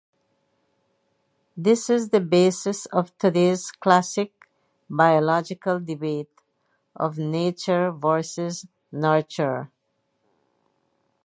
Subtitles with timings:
[1.55, 4.33] This is the basis of today's classic
[4.89, 6.31] biological debate
[6.95, 9.69] of "nature versus nurture".